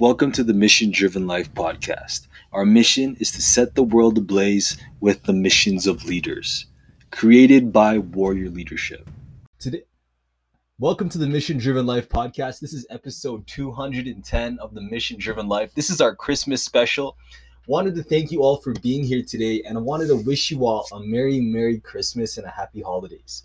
Welcome 0.00 0.30
to 0.32 0.44
the 0.44 0.54
Mission 0.54 0.92
Driven 0.92 1.26
Life 1.26 1.52
podcast. 1.54 2.28
Our 2.52 2.64
mission 2.64 3.16
is 3.18 3.32
to 3.32 3.42
set 3.42 3.74
the 3.74 3.82
world 3.82 4.16
ablaze 4.16 4.78
with 5.00 5.24
the 5.24 5.32
missions 5.32 5.88
of 5.88 6.04
leaders, 6.04 6.66
created 7.10 7.72
by 7.72 7.98
Warrior 7.98 8.48
Leadership. 8.48 9.10
Today, 9.58 9.82
welcome 10.78 11.08
to 11.08 11.18
the 11.18 11.26
Mission 11.26 11.58
Driven 11.58 11.84
Life 11.84 12.08
podcast. 12.08 12.60
This 12.60 12.72
is 12.72 12.86
episode 12.90 13.44
210 13.48 14.60
of 14.60 14.72
the 14.72 14.82
Mission 14.82 15.18
Driven 15.18 15.48
Life. 15.48 15.74
This 15.74 15.90
is 15.90 16.00
our 16.00 16.14
Christmas 16.14 16.62
special. 16.62 17.16
Wanted 17.66 17.96
to 17.96 18.04
thank 18.04 18.30
you 18.30 18.44
all 18.44 18.58
for 18.58 18.74
being 18.74 19.02
here 19.02 19.24
today, 19.24 19.64
and 19.66 19.76
I 19.76 19.80
wanted 19.80 20.06
to 20.08 20.16
wish 20.16 20.48
you 20.52 20.64
all 20.64 20.86
a 20.92 21.00
Merry, 21.00 21.40
Merry 21.40 21.80
Christmas 21.80 22.38
and 22.38 22.46
a 22.46 22.50
Happy 22.50 22.82
Holidays. 22.82 23.42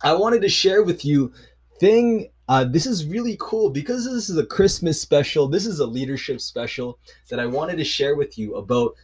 I 0.00 0.14
wanted 0.14 0.40
to 0.40 0.48
share 0.48 0.82
with 0.82 1.04
you 1.04 1.34
thing 1.78 2.30
uh, 2.50 2.64
this 2.64 2.84
is 2.84 3.06
really 3.06 3.36
cool 3.38 3.70
because 3.70 4.04
this 4.04 4.28
is 4.28 4.36
a 4.36 4.44
Christmas 4.44 5.00
special. 5.00 5.46
This 5.46 5.66
is 5.66 5.78
a 5.78 5.86
leadership 5.86 6.40
special 6.40 6.98
that 7.28 7.38
I 7.38 7.46
wanted 7.46 7.76
to 7.76 7.84
share 7.84 8.16
with 8.16 8.36
you 8.36 8.56
about 8.56 8.96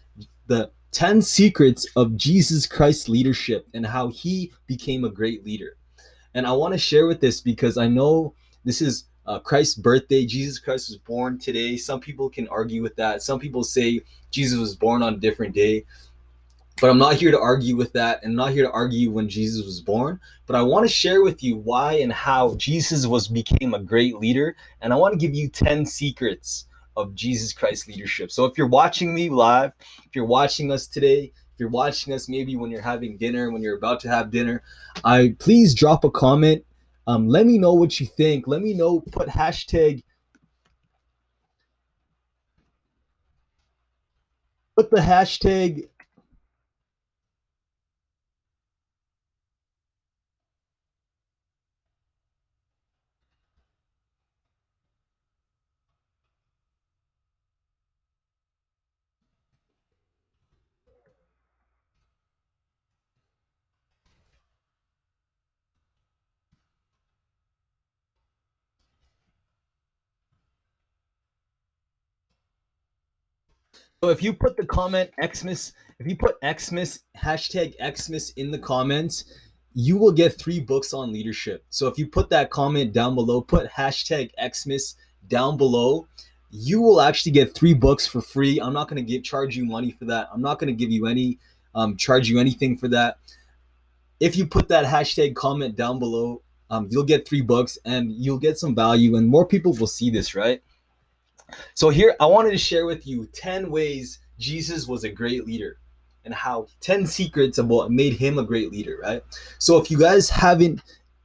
the 0.49 0.73
10 0.91 1.23
secrets 1.23 1.87
of 1.95 2.17
Jesus 2.17 2.67
Christ's 2.67 3.09
leadership 3.09 3.69
and 3.73 3.87
how 3.87 4.09
he 4.09 4.53
became 4.67 5.05
a 5.05 5.11
great 5.11 5.45
leader. 5.45 5.77
And 6.35 6.45
I 6.45 6.51
want 6.55 6.75
to 6.75 6.79
share 6.79 7.07
with 7.07 7.21
this 7.21 7.41
because 7.41 7.79
I 7.79 7.87
know 7.87 8.35
this 8.65 8.83
is 8.83 9.05
uh, 9.27 9.39
Christ's 9.39 9.77
birthday. 9.77 10.27
Jesus 10.27 10.59
Christ 10.59 10.89
was 10.89 10.99
born 10.99 11.39
today. 11.39 11.77
Some 11.77 12.01
people 12.01 12.29
can 12.29 12.49
argue 12.49 12.83
with 12.83 12.97
that. 12.97 13.23
Some 13.23 13.39
people 13.39 13.63
say 13.63 14.01
Jesus 14.33 14.59
was 14.59 14.75
born 14.75 15.05
on 15.05 15.15
a 15.15 15.19
different 15.19 15.55
day. 15.55 15.85
But 16.81 16.91
I'm 16.91 16.99
not 16.99 17.15
here 17.15 17.31
to 17.31 17.41
argue 17.41 17.75
with 17.75 17.93
that 17.95 18.23
and 18.23 18.33
I'm 18.33 18.37
not 18.37 18.53
here 18.53 18.65
to 18.65 18.71
argue 18.71 19.11
when 19.11 19.31
Jesus 19.31 19.65
was 19.65 19.81
born, 19.81 20.21
but 20.47 20.57
I 20.57 20.63
want 20.63 20.85
to 20.85 20.93
share 20.93 21.23
with 21.23 21.43
you 21.43 21.57
why 21.57 21.95
and 21.95 22.13
how 22.13 22.55
Jesus 22.57 23.07
was 23.07 23.29
became 23.29 23.73
a 23.73 23.79
great 23.79 24.19
leader 24.19 24.55
and 24.83 24.93
I 24.93 24.97
want 24.97 25.13
to 25.13 25.19
give 25.19 25.35
you 25.35 25.49
10 25.49 25.87
secrets 25.87 26.67
of 26.95 27.15
Jesus 27.15 27.55
Christ 27.55 27.89
leadership. 27.89 28.31
So 28.31 28.45
if 28.45 28.59
you're 28.59 28.67
watching 28.67 29.15
me 29.15 29.31
live, 29.31 29.73
if 30.05 30.15
you're 30.15 30.27
watching 30.27 30.71
us 30.71 30.87
today, 30.87 31.33
if 31.57 31.61
you're 31.61 31.71
watching 31.71 32.13
us 32.13 32.29
maybe 32.29 32.57
when 32.57 32.71
you're 32.71 32.83
having 32.83 33.17
dinner, 33.17 33.51
when 33.51 33.63
you're 33.63 33.79
about 33.79 34.01
to 34.01 34.09
have 34.09 34.31
dinner, 34.31 34.63
I 35.03 35.35
please 35.39 35.75
drop 35.75 36.05
a 36.05 36.11
comment. 36.11 36.63
Um, 37.07 37.27
let 37.27 37.47
me 37.47 37.57
know 37.57 37.73
what 37.73 37.99
you 38.01 38.07
think. 38.07 38.47
Let 38.47 38.61
me 38.61 38.75
know. 38.75 39.01
Put 39.01 39.29
hashtag. 39.29 40.03
Put 44.77 44.91
the 44.91 45.01
hashtag 45.01 45.89
So 74.05 74.11
if 74.11 74.23
you 74.23 74.35
put 74.35 74.57
the 74.57 74.67
comment 74.67 75.11
Xmas, 75.25 75.73
if 75.99 76.07
you 76.07 76.17
put 76.17 76.37
Xmas 76.45 77.01
hashtag 77.17 77.75
Xmas 77.81 78.31
in 78.33 78.51
the 78.51 78.59
comments, 78.59 79.25
you 79.73 79.97
will 79.97 80.13
get 80.13 80.39
three 80.39 80.61
books 80.61 80.93
on 80.93 81.13
leadership. 81.13 81.65
So 81.71 81.87
if 81.87 81.99
you 81.99 82.07
put 82.07 82.29
that 82.31 82.51
comment 82.51 82.93
down 82.93 83.15
below, 83.15 83.41
put 83.41 83.71
hashtag 83.71 84.31
Xmas 84.55 84.97
down 85.29 85.57
below, 85.57 86.07
you 86.51 86.81
will 86.83 87.01
actually 87.01 87.33
get 87.33 87.55
three 87.55 87.73
books 87.73 88.07
for 88.07 88.21
free. 88.21 88.61
I'm 88.61 88.75
not 88.75 88.89
going 88.89 89.03
to 89.05 89.11
give 89.11 89.25
charge 89.25 89.57
you 89.57 89.65
money 89.65 89.91
for 89.91 90.05
that. 90.07 90.29
I'm 90.33 90.43
not 90.43 90.59
going 90.59 90.69
to 90.69 90.75
give 90.75 90.91
you 90.91 91.07
any 91.07 91.39
um, 91.75 91.97
charge 91.97 92.29
you 92.29 92.39
anything 92.39 92.77
for 92.77 92.89
that. 92.89 93.19
If 94.21 94.37
you 94.37 94.47
put 94.47 94.69
that 94.69 94.85
hashtag 94.85 95.35
comment 95.35 95.75
down 95.75 95.99
below, 95.99 96.43
um, 96.69 96.89
you'll 96.91 97.05
get 97.05 97.27
three 97.27 97.43
books 97.43 97.79
and 97.85 98.13
you'll 98.13 98.39
get 98.39 98.59
some 98.59 98.75
value, 98.75 99.17
and 99.17 99.27
more 99.29 99.47
people 99.47 99.73
will 99.75 99.87
see 99.87 100.11
this, 100.11 100.35
right? 100.35 100.63
So 101.75 101.91
here 101.91 102.15
I 102.21 102.27
wanted 102.27 102.51
to 102.51 102.59
share 102.59 102.87
with 102.87 103.07
you 103.07 103.27
10 103.33 103.71
ways 103.71 104.19
Jesus 104.39 104.87
was 104.87 105.05
a 105.05 105.11
great 105.11 105.47
leader 105.47 105.79
and 106.25 106.35
how 106.35 106.67
10 106.81 107.07
secrets 107.07 107.59
of 107.59 107.69
what 107.69 107.91
made 107.91 108.15
him 108.15 108.39
a 108.39 108.45
great 108.45 108.73
leader, 108.73 108.99
right? 109.03 109.23
So 109.59 109.79
if 109.79 109.91
you 109.91 109.99
guys 109.99 110.29
haven't 110.29 110.83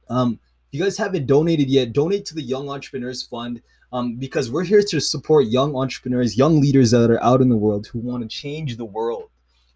um 0.08 0.38
if 0.72 0.78
you 0.78 0.84
guys 0.84 0.96
haven't 0.96 1.26
donated 1.26 1.68
yet, 1.68 1.92
donate 1.92 2.24
to 2.26 2.34
the 2.34 2.42
Young 2.42 2.70
Entrepreneurs 2.70 3.22
Fund 3.22 3.60
um, 3.92 4.16
because 4.16 4.50
we're 4.50 4.64
here 4.64 4.82
to 4.82 5.00
support 5.00 5.48
young 5.48 5.76
entrepreneurs, 5.76 6.38
young 6.38 6.62
leaders 6.62 6.92
that 6.92 7.10
are 7.10 7.22
out 7.22 7.42
in 7.42 7.50
the 7.50 7.56
world 7.56 7.86
who 7.88 7.98
want 7.98 8.22
to 8.22 8.28
change 8.28 8.78
the 8.78 8.84
world. 8.86 9.28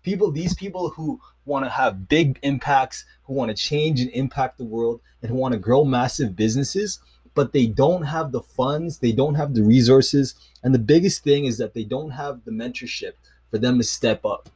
People, 0.02 0.30
these 0.30 0.54
people 0.54 0.88
who 0.88 1.20
want 1.44 1.66
to 1.66 1.70
have 1.70 2.08
big 2.08 2.38
impacts, 2.42 3.04
who 3.24 3.34
want 3.34 3.50
to 3.50 3.54
change 3.54 4.00
and 4.00 4.10
impact 4.12 4.56
the 4.56 4.64
world, 4.64 5.02
and 5.20 5.30
who 5.30 5.36
want 5.36 5.52
to 5.52 5.58
grow 5.58 5.84
massive 5.84 6.34
businesses 6.34 7.00
but 7.36 7.52
they 7.52 7.66
don't 7.66 8.02
have 8.02 8.32
the 8.32 8.40
funds, 8.40 8.98
they 8.98 9.12
don't 9.12 9.34
have 9.34 9.54
the 9.54 9.62
resources, 9.62 10.34
and 10.64 10.74
the 10.74 10.80
biggest 10.80 11.22
thing 11.22 11.44
is 11.44 11.58
that 11.58 11.74
they 11.74 11.84
don't 11.84 12.10
have 12.10 12.44
the 12.44 12.50
mentorship 12.50 13.12
for 13.50 13.58
them 13.58 13.78
to 13.78 13.84
step 13.84 14.24
up. 14.24 14.48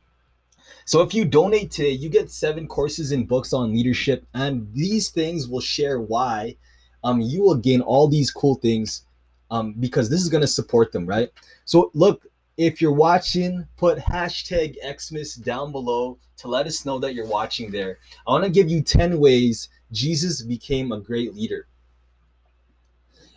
So 0.85 1.03
if 1.03 1.15
you 1.15 1.25
donate 1.25 1.71
today, 1.71 1.91
you 1.91 2.09
get 2.09 2.31
seven 2.31 2.67
courses 2.67 3.13
and 3.13 3.29
books 3.29 3.53
on 3.53 3.73
leadership, 3.73 4.27
and 4.35 4.67
these 4.75 5.11
things 5.11 5.47
will 5.47 5.61
share 5.61 6.01
why 6.01 6.57
um, 7.05 7.21
you 7.21 7.43
will 7.43 7.55
gain 7.55 7.83
all 7.83 8.09
these 8.09 8.31
cool 8.31 8.57
things 8.57 9.05
um, 9.51 9.75
because 9.79 10.09
this 10.09 10.23
is 10.23 10.29
going 10.29 10.41
to 10.41 10.49
support 10.49 10.91
them, 10.91 11.07
right? 11.07 11.31
So 11.65 11.91
look, 11.95 12.27
if 12.57 12.83
you're 12.83 12.93
watching, 12.93 13.67
put 13.77 13.99
hashtag 13.99 14.77
Xmas 14.83 15.35
down 15.35 15.73
below 15.73 16.19
to 16.39 16.49
let 16.49 16.67
us 16.67 16.85
know 16.85 16.99
that 16.99 17.15
you're 17.15 17.27
watching 17.27 17.71
there. 17.71 17.99
I 18.27 18.33
want 18.33 18.45
to 18.45 18.51
give 18.51 18.69
you 18.69 18.83
10 18.83 19.19
ways 19.19 19.69
Jesus 19.93 20.43
became 20.43 20.93
a 20.93 21.01
great 21.01 21.35
leader. 21.35 21.67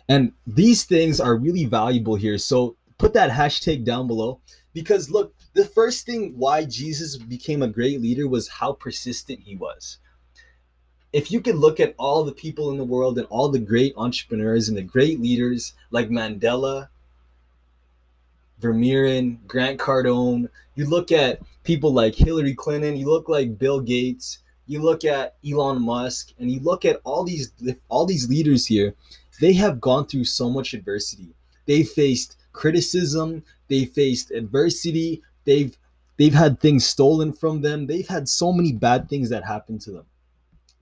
And 0.08 0.32
these 0.46 0.84
things 0.84 1.20
are 1.20 1.36
really 1.36 1.64
valuable 1.64 2.14
here. 2.14 2.38
So 2.38 2.76
put 2.98 3.12
that 3.14 3.30
hashtag 3.30 3.84
down 3.84 4.06
below 4.06 4.40
because 4.72 5.10
look, 5.10 5.34
the 5.54 5.64
first 5.64 6.04
thing 6.04 6.34
why 6.36 6.64
Jesus 6.64 7.16
became 7.16 7.62
a 7.62 7.68
great 7.68 8.00
leader 8.00 8.28
was 8.28 8.48
how 8.48 8.72
persistent 8.72 9.40
he 9.40 9.56
was. 9.56 9.98
If 11.12 11.30
you 11.30 11.40
could 11.40 11.54
look 11.54 11.78
at 11.78 11.94
all 11.96 12.24
the 12.24 12.32
people 12.32 12.70
in 12.72 12.76
the 12.76 12.84
world 12.84 13.18
and 13.18 13.26
all 13.28 13.48
the 13.48 13.60
great 13.60 13.94
entrepreneurs 13.96 14.68
and 14.68 14.76
the 14.76 14.82
great 14.82 15.20
leaders 15.20 15.74
like 15.90 16.08
Mandela, 16.08 16.88
Vermeeren, 18.60 19.38
Grant 19.46 19.78
Cardone, 19.78 20.48
you 20.74 20.86
look 20.86 21.12
at 21.12 21.40
people 21.62 21.92
like 21.92 22.16
Hillary 22.16 22.54
Clinton, 22.54 22.96
you 22.96 23.06
look 23.06 23.28
like 23.28 23.58
Bill 23.58 23.80
Gates, 23.80 24.40
you 24.66 24.82
look 24.82 25.04
at 25.04 25.36
Elon 25.48 25.80
Musk, 25.82 26.32
and 26.38 26.50
you 26.50 26.58
look 26.60 26.84
at 26.84 27.00
all 27.04 27.22
these 27.22 27.52
all 27.88 28.06
these 28.06 28.28
leaders 28.28 28.66
here, 28.66 28.94
they 29.40 29.52
have 29.54 29.80
gone 29.80 30.06
through 30.06 30.24
so 30.24 30.48
much 30.48 30.74
adversity. 30.74 31.34
They 31.66 31.82
faced 31.82 32.36
criticism, 32.52 33.42
they 33.68 33.84
faced 33.84 34.30
adversity, 34.30 35.22
they've 35.44 35.76
they've 36.16 36.34
had 36.34 36.60
things 36.60 36.86
stolen 36.86 37.32
from 37.32 37.60
them. 37.60 37.86
They've 37.86 38.06
had 38.06 38.28
so 38.28 38.52
many 38.52 38.72
bad 38.72 39.08
things 39.08 39.28
that 39.30 39.44
happened 39.44 39.80
to 39.82 39.90
them. 39.90 40.06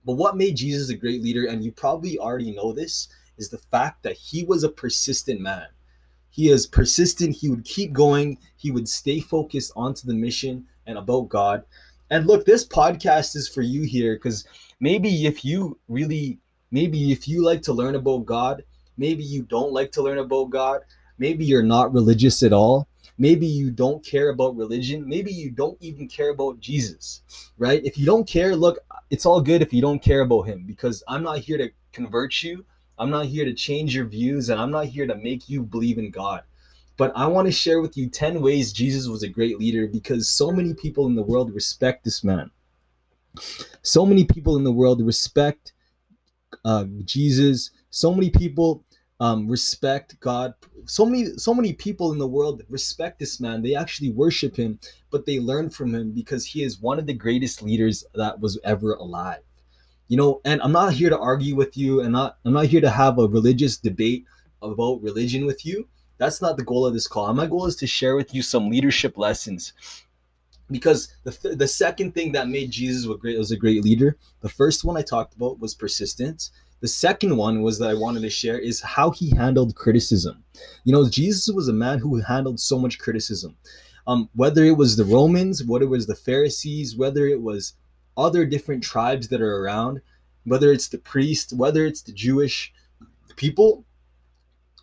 But 0.05 0.13
what 0.13 0.37
made 0.37 0.57
Jesus 0.57 0.89
a 0.89 0.95
great 0.95 1.21
leader 1.21 1.45
and 1.45 1.63
you 1.63 1.71
probably 1.71 2.19
already 2.19 2.51
know 2.51 2.71
this 2.71 3.07
is 3.37 3.49
the 3.49 3.57
fact 3.57 4.03
that 4.03 4.17
he 4.17 4.43
was 4.43 4.63
a 4.63 4.69
persistent 4.69 5.39
man. 5.39 5.67
He 6.29 6.49
is 6.49 6.67
persistent, 6.67 7.35
he 7.35 7.49
would 7.49 7.63
keep 7.63 7.93
going, 7.93 8.37
he 8.57 8.71
would 8.71 8.89
stay 8.89 9.19
focused 9.19 9.71
onto 9.75 10.07
the 10.07 10.13
mission 10.13 10.65
and 10.87 10.97
about 10.97 11.29
God. 11.29 11.63
And 12.09 12.27
look, 12.27 12.45
this 12.45 12.67
podcast 12.67 13.35
is 13.35 13.47
for 13.47 13.61
you 13.61 13.83
here 13.83 14.15
because 14.15 14.45
maybe 14.79 15.25
if 15.25 15.45
you 15.45 15.79
really 15.87 16.39
Maybe 16.73 17.11
if 17.11 17.27
you 17.27 17.45
like 17.45 17.61
to 17.63 17.71
learn 17.71 17.93
about 17.93 18.25
God, 18.25 18.63
maybe 18.97 19.23
you 19.23 19.43
don't 19.43 19.71
like 19.71 19.91
to 19.91 20.01
learn 20.01 20.17
about 20.17 20.49
God, 20.49 20.81
maybe 21.19 21.45
you're 21.45 21.61
not 21.61 21.93
religious 21.93 22.41
at 22.41 22.51
all, 22.51 22.87
maybe 23.19 23.45
you 23.45 23.69
don't 23.69 24.03
care 24.03 24.29
about 24.29 24.55
religion, 24.55 25.07
maybe 25.07 25.31
you 25.31 25.51
don't 25.51 25.77
even 25.81 26.07
care 26.07 26.31
about 26.31 26.59
Jesus, 26.59 27.21
right? 27.59 27.85
If 27.85 27.95
you 27.95 28.07
don't 28.07 28.27
care, 28.27 28.55
look, 28.55 28.79
it's 29.11 29.27
all 29.27 29.39
good 29.39 29.61
if 29.61 29.71
you 29.71 29.83
don't 29.83 30.01
care 30.01 30.21
about 30.21 30.47
him 30.47 30.63
because 30.65 31.03
I'm 31.07 31.21
not 31.21 31.37
here 31.37 31.59
to 31.59 31.69
convert 31.91 32.41
you. 32.41 32.65
I'm 32.97 33.11
not 33.11 33.27
here 33.27 33.45
to 33.45 33.53
change 33.53 33.95
your 33.95 34.05
views 34.05 34.49
and 34.49 34.59
I'm 34.59 34.71
not 34.71 34.87
here 34.87 35.05
to 35.05 35.15
make 35.15 35.47
you 35.47 35.61
believe 35.61 35.99
in 35.99 36.09
God. 36.09 36.41
But 36.97 37.11
I 37.15 37.27
want 37.27 37.45
to 37.45 37.51
share 37.51 37.81
with 37.81 37.95
you 37.97 38.09
10 38.09 38.41
ways 38.41 38.73
Jesus 38.73 39.07
was 39.07 39.21
a 39.21 39.27
great 39.27 39.59
leader 39.59 39.85
because 39.85 40.27
so 40.27 40.51
many 40.51 40.73
people 40.73 41.05
in 41.05 41.13
the 41.13 41.21
world 41.21 41.53
respect 41.53 42.03
this 42.03 42.23
man. 42.23 42.49
So 43.83 44.07
many 44.07 44.25
people 44.25 44.57
in 44.57 44.63
the 44.63 44.71
world 44.71 45.05
respect 45.05 45.72
uh, 46.65 46.85
Jesus. 47.05 47.71
So 47.89 48.13
many 48.13 48.29
people 48.29 48.83
um, 49.19 49.47
respect 49.47 50.19
God. 50.19 50.53
So 50.85 51.05
many, 51.05 51.37
so 51.37 51.53
many 51.53 51.73
people 51.73 52.11
in 52.11 52.17
the 52.17 52.27
world 52.27 52.63
respect 52.69 53.19
this 53.19 53.39
man. 53.39 53.61
They 53.61 53.75
actually 53.75 54.09
worship 54.11 54.55
him, 54.55 54.79
but 55.11 55.25
they 55.25 55.39
learn 55.39 55.69
from 55.69 55.95
him 55.95 56.11
because 56.11 56.45
he 56.45 56.63
is 56.63 56.81
one 56.81 56.99
of 56.99 57.05
the 57.05 57.13
greatest 57.13 57.61
leaders 57.61 58.03
that 58.15 58.39
was 58.39 58.59
ever 58.63 58.93
alive. 58.93 59.39
You 60.09 60.17
know, 60.17 60.41
and 60.43 60.61
I'm 60.61 60.73
not 60.73 60.93
here 60.93 61.09
to 61.09 61.17
argue 61.17 61.55
with 61.55 61.77
you, 61.77 62.01
and 62.01 62.11
not 62.11 62.37
I'm 62.43 62.53
not 62.53 62.65
here 62.65 62.81
to 62.81 62.89
have 62.89 63.17
a 63.17 63.27
religious 63.27 63.77
debate 63.77 64.25
about 64.61 65.01
religion 65.01 65.45
with 65.45 65.65
you. 65.65 65.87
That's 66.17 66.41
not 66.41 66.57
the 66.57 66.63
goal 66.63 66.85
of 66.85 66.93
this 66.93 67.07
call. 67.07 67.33
My 67.33 67.47
goal 67.47 67.65
is 67.65 67.75
to 67.77 67.87
share 67.87 68.15
with 68.15 68.33
you 68.33 68.41
some 68.41 68.69
leadership 68.69 69.17
lessons. 69.17 69.73
Because 70.71 71.13
the, 71.23 71.31
th- 71.31 71.57
the 71.57 71.67
second 71.67 72.13
thing 72.13 72.31
that 72.31 72.47
made 72.47 72.71
Jesus 72.71 73.05
a 73.05 73.15
great 73.15 73.37
was 73.37 73.51
a 73.51 73.57
great 73.57 73.83
leader. 73.83 74.17
The 74.41 74.49
first 74.49 74.83
one 74.83 74.97
I 74.97 75.01
talked 75.01 75.35
about 75.35 75.59
was 75.59 75.75
persistence. 75.75 76.51
The 76.79 76.87
second 76.87 77.37
one 77.37 77.61
was 77.61 77.79
that 77.79 77.89
I 77.89 77.93
wanted 77.93 78.23
to 78.23 78.29
share 78.29 78.57
is 78.59 78.81
how 78.81 79.11
he 79.11 79.29
handled 79.35 79.75
criticism. 79.75 80.43
You 80.83 80.93
know, 80.93 81.09
Jesus 81.09 81.53
was 81.53 81.67
a 81.67 81.73
man 81.73 81.99
who 81.99 82.17
handled 82.17 82.59
so 82.59 82.77
much 82.77 82.99
criticism. 82.99 83.55
Um, 84.05 84.29
whether 84.35 84.65
it 84.65 84.77
was 84.77 84.97
the 84.97 85.05
Romans, 85.05 85.63
whether 85.63 85.85
it 85.85 85.89
was 85.89 86.07
the 86.07 86.15
Pharisees, 86.15 86.97
whether 86.97 87.25
it 87.25 87.41
was 87.41 87.73
other 88.17 88.45
different 88.45 88.83
tribes 88.83 89.29
that 89.29 89.41
are 89.41 89.63
around, 89.63 90.01
whether 90.43 90.71
it's 90.71 90.89
the 90.89 90.97
priest, 90.97 91.53
whether 91.53 91.85
it's 91.85 92.01
the 92.01 92.11
Jewish 92.11 92.73
people, 93.35 93.85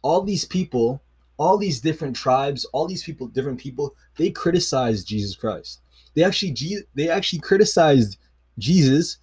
all 0.03 0.23
these 0.23 0.45
people, 0.45 1.03
all 1.41 1.57
these 1.57 1.81
different 1.81 2.15
tribes, 2.15 2.67
all 2.67 2.87
these 2.87 3.03
people, 3.03 3.27
different 3.27 3.59
people, 3.59 3.97
they 4.19 4.31
criticized 4.31 5.09
Jesus 5.09 5.35
Christ. 5.35 5.81
They 6.15 6.23
actually 6.23 6.55
they 6.95 7.09
actually 7.09 7.39
criticized 7.39 8.19
Jesus 8.59 9.17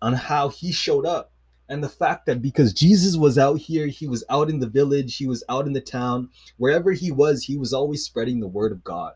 on 0.00 0.12
how 0.12 0.50
he 0.50 0.70
showed 0.70 1.04
up. 1.04 1.32
And 1.68 1.82
the 1.82 1.88
fact 1.88 2.26
that 2.26 2.40
because 2.40 2.72
Jesus 2.72 3.16
was 3.16 3.38
out 3.38 3.58
here, 3.58 3.88
he 3.88 4.06
was 4.06 4.22
out 4.30 4.50
in 4.50 4.60
the 4.60 4.68
village, 4.68 5.16
he 5.16 5.26
was 5.26 5.42
out 5.48 5.66
in 5.66 5.72
the 5.72 5.80
town, 5.80 6.28
wherever 6.58 6.92
he 6.92 7.10
was, 7.10 7.42
he 7.42 7.56
was 7.56 7.72
always 7.72 8.04
spreading 8.04 8.38
the 8.38 8.46
word 8.46 8.70
of 8.70 8.84
God. 8.84 9.14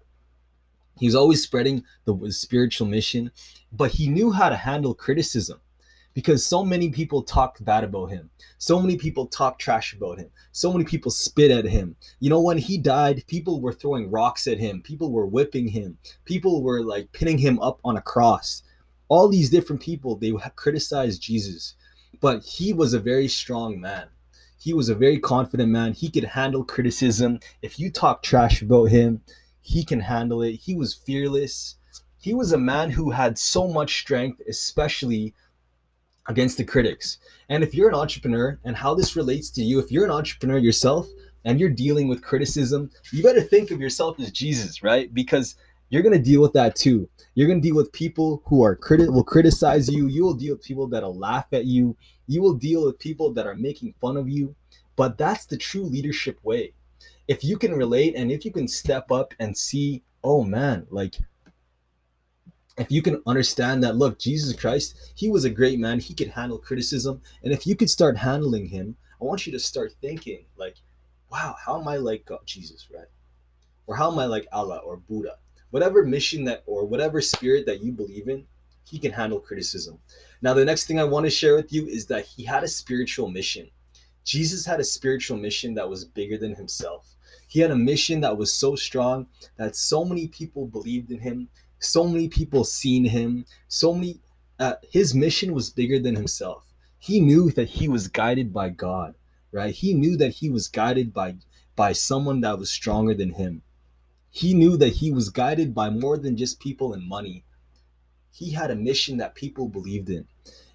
He 0.99 1.06
was 1.06 1.14
always 1.14 1.40
spreading 1.40 1.84
the 2.06 2.32
spiritual 2.32 2.88
mission, 2.88 3.31
but 3.70 3.93
he 3.93 4.08
knew 4.08 4.32
how 4.32 4.49
to 4.49 4.56
handle 4.56 4.94
criticism 4.94 5.60
because 6.19 6.44
so 6.44 6.65
many 6.65 6.91
people 6.91 7.23
talked 7.23 7.65
bad 7.65 7.85
about 7.85 8.06
him. 8.06 8.29
So 8.59 8.81
many 8.81 8.97
people 8.97 9.29
talked 9.29 9.61
trash 9.61 9.93
about 9.93 10.19
him. 10.19 10.29
So 10.50 10.73
many 10.73 10.85
people 10.85 11.12
spit 11.12 11.53
at 11.53 11.65
him. 11.65 11.94
You 12.19 12.29
know, 12.29 12.41
when 12.41 12.59
he 12.59 12.76
died, 12.76 13.23
people 13.29 13.61
were 13.61 13.73
throwing 13.73 14.11
rocks 14.11 14.49
at 14.49 14.59
him. 14.59 14.82
People 14.82 15.12
were 15.12 15.26
whipping 15.26 15.69
him. 15.69 15.97
People 16.25 16.61
were 16.61 16.82
like 16.82 17.12
pinning 17.12 17.38
him 17.38 17.61
up 17.61 17.79
on 17.85 17.97
a 17.97 18.03
cross. 18.03 18.65
All 19.06 19.29
these 19.29 19.49
different 19.49 19.81
people, 19.81 20.17
they 20.17 20.32
criticized 20.56 21.23
Jesus, 21.23 21.76
but 22.20 22.43
he 22.43 22.73
was 22.73 22.94
a 22.94 22.99
very 22.99 23.29
strong 23.29 23.81
man. 23.81 24.09
He 24.59 24.75
was 24.75 24.88
a 24.88 24.97
very 24.97 25.20
confident 25.20 25.70
man. 25.70 25.93
He 25.93 26.11
could 26.11 26.25
handle 26.25 26.65
criticism. 26.65 27.38
If 27.62 27.79
you 27.79 27.93
talk 27.93 28.25
trash 28.25 28.61
about 28.61 28.87
him, 28.87 29.20
he 29.61 29.85
can 29.85 30.00
handle 30.00 30.43
it. 30.43 30.56
He 30.56 30.75
was 30.75 30.94
fearless. 30.94 31.76
He 32.20 32.35
was 32.35 32.50
a 32.50 32.59
man 32.59 32.91
who 32.91 33.12
had 33.12 33.38
so 33.38 33.69
much 33.69 34.00
strength, 34.00 34.43
especially 34.49 35.32
against 36.28 36.58
the 36.58 36.64
critics. 36.64 37.19
And 37.48 37.64
if 37.64 37.75
you're 37.75 37.88
an 37.88 37.94
entrepreneur 37.94 38.58
and 38.64 38.76
how 38.76 38.94
this 38.94 39.16
relates 39.16 39.50
to 39.50 39.62
you, 39.62 39.78
if 39.78 39.90
you're 39.90 40.04
an 40.04 40.10
entrepreneur 40.10 40.58
yourself 40.58 41.08
and 41.44 41.58
you're 41.58 41.70
dealing 41.70 42.08
with 42.08 42.22
criticism, 42.22 42.90
you 43.12 43.22
better 43.22 43.40
think 43.40 43.70
of 43.70 43.80
yourself 43.80 44.20
as 44.20 44.30
Jesus, 44.30 44.82
right? 44.82 45.12
Because 45.12 45.56
you're 45.88 46.02
going 46.02 46.16
to 46.16 46.22
deal 46.22 46.42
with 46.42 46.52
that 46.52 46.76
too. 46.76 47.08
You're 47.34 47.46
going 47.46 47.62
to 47.62 47.66
deal 47.66 47.76
with 47.76 47.92
people 47.92 48.42
who 48.46 48.62
are 48.62 48.76
criti- 48.76 49.12
will 49.12 49.25
criticize 49.25 49.88
you. 49.88 50.06
You 50.06 50.22
will 50.22 50.34
deal 50.34 50.54
with 50.54 50.64
people 50.64 50.86
that'll 50.86 51.16
laugh 51.16 51.46
at 51.52 51.64
you. 51.64 51.96
You 52.26 52.42
will 52.42 52.54
deal 52.54 52.84
with 52.84 52.98
people 52.98 53.32
that 53.32 53.46
are 53.46 53.54
making 53.54 53.94
fun 54.00 54.19
of 54.19 54.28
you. 54.28 54.54
But 54.96 55.16
that's 55.16 55.46
the 55.46 55.56
true 55.56 55.84
leadership 55.84 56.38
way. 56.42 56.74
If 57.26 57.42
you 57.42 57.56
can 57.56 57.72
relate 57.72 58.16
and 58.16 58.31
if 58.31 58.44
you 58.44 58.50
can 58.50 58.69
step 58.69 59.10
up 59.10 59.32
and 59.38 59.56
see, 59.56 60.02
oh 60.24 60.44
man, 60.44 60.86
like 60.90 61.14
if 62.78 62.90
you 62.90 63.02
can 63.02 63.20
understand 63.26 63.82
that 63.82 63.96
look 63.96 64.19
jesus 64.19 64.58
christ 64.58 65.12
he 65.14 65.28
was 65.28 65.44
a 65.44 65.50
great 65.50 65.80
man. 65.80 65.98
He 65.98 66.14
could 66.14 66.28
handle 66.28 66.58
criticism. 66.58 67.20
And 67.42 67.52
if 67.52 67.66
you 67.66 67.75
could 67.75 67.90
start 67.90 68.16
handling 68.16 68.69
him 68.69 68.96
i 69.20 69.25
want 69.25 69.46
you 69.46 69.52
to 69.52 69.58
start 69.58 69.92
thinking 70.00 70.44
like 70.56 70.76
wow 71.30 71.56
how 71.64 71.80
am 71.80 71.88
i 71.88 71.96
like 71.96 72.25
god 72.25 72.40
jesus 72.46 72.88
right? 72.94 73.08
Or 73.86 73.96
how 73.96 74.10
am 74.10 74.19
i 74.19 74.26
like 74.26 74.46
allah 74.52 74.78
or 74.78 74.96
buddha? 74.96 75.38
Whatever 75.70 76.04
mission 76.04 76.44
that 76.44 76.62
or 76.66 76.86
whatever 76.86 77.20
spirit 77.20 77.66
that 77.66 77.82
you 77.82 77.92
believe 77.92 78.28
in 78.28 78.46
he 78.84 78.98
can 78.98 79.12
handle 79.12 79.40
criticism. 79.40 79.98
Now 80.40 80.54
the 80.54 80.64
next 80.64 80.86
thing 80.86 81.00
i 81.00 81.04
want 81.04 81.26
to 81.26 81.31
share 81.31 81.56
with 81.56 81.72
you 81.72 81.86
is 81.86 82.06
that 82.06 82.24
he 82.24 82.44
had 82.44 82.62
a 82.62 82.69
spiritual 82.69 83.28
mission. 83.28 83.70
Jesus 84.24 84.66
had 84.66 84.78
a 84.78 84.84
spiritual 84.84 85.38
mission 85.38 85.74
that 85.74 85.88
was 85.88 86.04
bigger 86.04 86.36
than 86.36 86.54
himself. 86.54 87.16
He 87.48 87.60
had 87.60 87.70
a 87.70 87.76
mission 87.76 88.20
that 88.20 88.36
was 88.36 88.52
so 88.52 88.76
strong 88.76 89.26
that 89.56 89.74
so 89.74 90.04
many 90.04 90.28
people 90.28 90.66
believed 90.66 91.10
in 91.10 91.20
him 91.20 91.48
so 91.78 92.06
many 92.06 92.28
people 92.28 92.64
seen 92.64 93.04
him. 93.04 93.46
So 93.69 93.94
many 93.94 94.20
uh, 94.58 94.75
his 94.90 95.14
mission 95.14 95.52
was 95.52 95.70
bigger 95.70 95.98
than 95.98 96.16
himself. 96.16 96.72
He 96.98 97.20
knew 97.20 97.50
that 97.52 97.69
he 97.69 97.88
was 97.88 98.08
guided 98.08 98.52
by 98.52 98.70
god 98.70 99.14
right? 99.52 99.75
He 99.75 99.94
knew 99.94 100.16
that 100.16 100.34
he 100.34 100.50
was 100.50 100.69
guided 100.69 101.12
by 101.12 101.36
by 101.76 101.92
someone 101.92 102.40
that 102.40 102.58
was 102.58 102.70
stronger 102.70 103.14
than 103.14 103.34
him. 103.34 103.62
He 104.30 104.52
knew 104.52 104.76
that 104.76 104.94
he 104.94 105.10
was 105.10 105.30
guided 105.30 105.75
by 105.75 105.90
more 105.90 106.19
than 106.19 106.36
just 106.36 106.60
people 106.60 106.92
and 106.92 107.08
money. 107.08 107.44
He 108.32 108.50
had 108.50 108.70
a 108.70 108.76
mission 108.76 109.16
that 109.19 109.34
people 109.34 109.69
believed 109.69 110.10
in. 110.10 110.26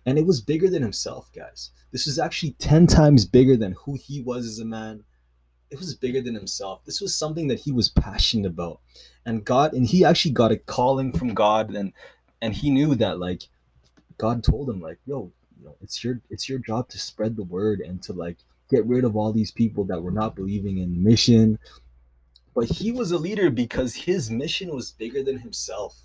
And 0.05 0.17
it 0.17 0.25
was 0.25 0.41
bigger 0.41 0.69
than 0.69 0.81
himself 0.81 1.29
guys. 1.33 1.71
This 1.91 2.05
was 2.05 2.19
actually 2.19 2.51
10 2.53 2.87
times 2.87 3.25
bigger 3.25 3.55
than 3.55 3.73
who 3.83 3.95
he 3.95 4.21
was 4.21 4.45
as 4.45 4.59
a 4.59 4.65
man 4.65 5.03
it 5.73 5.79
was 5.79 5.95
bigger 5.95 6.21
than 6.21 6.35
himself. 6.35 6.85
This 6.85 7.01
was 7.01 7.15
something 7.15 7.47
that 7.47 7.59
he 7.59 7.71
was 7.71 7.89
passionate 7.89 8.47
about. 8.47 8.79
And 9.25 9.43
God 9.43 9.73
and 9.73 9.87
he 9.87 10.05
actually 10.05 10.31
got 10.31 10.51
a 10.51 10.57
calling 10.57 11.11
from 11.11 11.33
God 11.33 11.73
and 11.73 11.93
and 12.43 12.53
he 12.53 12.69
knew 12.69 12.93
that 12.95 13.17
like 13.17 13.43
God 14.19 14.43
told 14.43 14.69
him 14.69 14.79
like, 14.79 14.99
yo, 15.07 15.31
you 15.57 15.65
know, 15.65 15.75
it's 15.81 16.03
your 16.03 16.21
it's 16.29 16.47
your 16.47 16.59
job 16.59 16.89
to 16.89 16.99
spread 16.99 17.35
the 17.35 17.43
word 17.43 17.79
and 17.79 18.03
to 18.03 18.13
like 18.13 18.37
get 18.69 18.85
rid 18.85 19.03
of 19.03 19.15
all 19.15 19.33
these 19.33 19.49
people 19.49 19.83
that 19.85 20.01
were 20.01 20.11
not 20.11 20.35
believing 20.35 20.77
in 20.77 21.03
mission. 21.03 21.57
But 22.53 22.65
he 22.65 22.91
was 22.91 23.11
a 23.11 23.17
leader 23.17 23.49
because 23.49 23.95
his 23.95 24.29
mission 24.29 24.75
was 24.75 24.91
bigger 24.91 25.23
than 25.23 25.39
himself. 25.39 25.97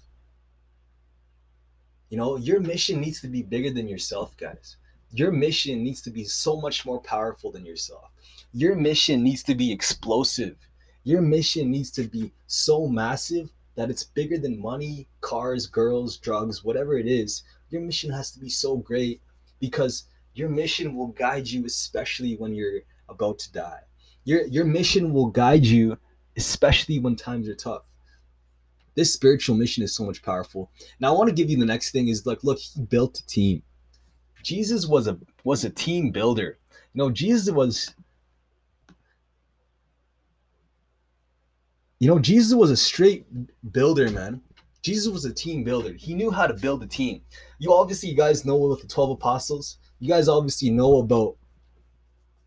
You 2.08 2.16
know, 2.16 2.36
your 2.36 2.60
mission 2.60 3.02
needs 3.02 3.20
to 3.20 3.28
be 3.28 3.42
bigger 3.42 3.70
than 3.70 3.86
yourself, 3.86 4.34
guys. 4.38 4.78
Your 5.10 5.30
mission 5.30 5.82
needs 5.82 6.00
to 6.02 6.10
be 6.10 6.24
so 6.24 6.58
much 6.58 6.86
more 6.86 7.02
powerful 7.02 7.52
than 7.52 7.66
yourself 7.66 8.10
your 8.52 8.74
mission 8.74 9.22
needs 9.22 9.42
to 9.44 9.54
be 9.54 9.72
explosive. 9.72 10.56
Your 11.04 11.20
mission 11.20 11.70
needs 11.70 11.90
to 11.92 12.04
be 12.04 12.32
so 12.46 12.86
massive 12.86 13.50
that 13.76 13.90
it's 13.90 14.04
bigger 14.04 14.38
than 14.38 14.60
money, 14.60 15.06
cars, 15.20 15.66
girls, 15.66 16.16
drugs, 16.16 16.64
whatever 16.64 16.98
it 16.98 17.06
is. 17.06 17.42
Your 17.70 17.80
mission 17.80 18.10
has 18.10 18.30
to 18.32 18.40
be 18.40 18.48
so 18.48 18.76
great 18.76 19.20
because 19.60 20.04
your 20.34 20.48
mission 20.48 20.94
will 20.94 21.08
guide 21.08 21.46
you, 21.48 21.64
especially 21.66 22.36
when 22.36 22.54
you're 22.54 22.80
about 23.08 23.38
to 23.40 23.52
die. 23.52 23.80
Your, 24.24 24.46
your 24.46 24.64
mission 24.64 25.12
will 25.12 25.26
guide 25.26 25.64
you, 25.64 25.98
especially 26.36 26.98
when 26.98 27.16
times 27.16 27.48
are 27.48 27.54
tough. 27.54 27.82
This 28.94 29.12
spiritual 29.12 29.56
mission 29.56 29.84
is 29.84 29.94
so 29.94 30.04
much 30.04 30.22
powerful. 30.22 30.70
Now 30.98 31.14
I 31.14 31.16
want 31.16 31.28
to 31.28 31.34
give 31.34 31.48
you 31.48 31.56
the 31.56 31.64
next 31.64 31.92
thing 31.92 32.08
is 32.08 32.26
like, 32.26 32.42
look, 32.42 32.58
he 32.58 32.82
built 32.82 33.20
a 33.20 33.26
team. 33.26 33.62
Jesus 34.42 34.86
was 34.86 35.06
a 35.06 35.18
was 35.44 35.64
a 35.64 35.70
team 35.70 36.10
builder. 36.10 36.58
You 36.94 36.98
know, 36.98 37.10
Jesus 37.10 37.54
was 37.54 37.94
You 42.00 42.08
know, 42.08 42.18
Jesus 42.18 42.54
was 42.54 42.70
a 42.70 42.76
straight 42.76 43.26
builder, 43.72 44.08
man. 44.10 44.40
Jesus 44.82 45.12
was 45.12 45.24
a 45.24 45.32
team 45.34 45.64
builder. 45.64 45.92
He 45.92 46.14
knew 46.14 46.30
how 46.30 46.46
to 46.46 46.54
build 46.54 46.82
a 46.82 46.86
team. 46.86 47.22
You 47.58 47.74
obviously, 47.74 48.08
you 48.08 48.16
guys 48.16 48.44
know 48.44 48.64
about 48.64 48.80
the 48.80 48.86
12 48.86 49.10
apostles. 49.10 49.78
You 49.98 50.08
guys 50.08 50.28
obviously 50.28 50.70
know 50.70 50.98
about 50.98 51.36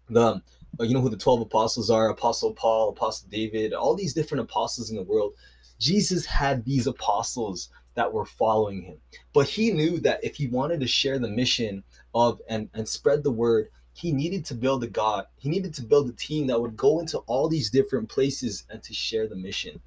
the, 0.10 0.42
uh, 0.80 0.84
you 0.84 0.94
know 0.94 1.02
who 1.02 1.10
the 1.10 1.18
12 1.18 1.42
apostles 1.42 1.90
are 1.90 2.10
Apostle 2.10 2.54
Paul, 2.54 2.90
Apostle 2.90 3.28
David, 3.30 3.74
all 3.74 3.94
these 3.94 4.14
different 4.14 4.44
apostles 4.44 4.90
in 4.90 4.96
the 4.96 5.04
world. 5.04 5.34
Jesus 5.80 6.26
had 6.26 6.64
these 6.64 6.88
apostles 6.88 7.70
that 7.96 8.12
were 8.12 8.26
following 8.26 8.82
him. 8.84 8.98
But 9.34 9.48
he 9.48 9.72
knew 9.72 10.00
that 10.00 10.24
if 10.24 10.36
he 10.36 10.48
wanted 10.48 10.80
to 10.80 10.88
share 10.88 11.20
the 11.20 11.28
mission 11.28 11.84
of 12.16 12.40
and, 12.48 12.70
and 12.74 12.88
spread 12.88 13.24
the 13.24 13.32
word, 13.32 13.70
he 13.94 14.12
needed 14.12 14.46
to 14.46 14.56
build 14.56 14.84
a 14.84 14.88
God. 14.88 15.26
He 15.38 15.50
needed 15.50 15.74
to 15.76 15.84
build 15.84 16.10
a 16.10 16.14
team 16.14 16.48
that 16.48 16.62
would 16.62 16.78
go 16.78 17.00
into 17.00 17.20
all 17.20 17.48
these 17.48 17.70
different 17.70 18.10
places 18.10 18.64
and 18.70 18.82
to 18.84 18.94
share 18.94 19.28
the 19.28 19.36
mission. 19.36 19.82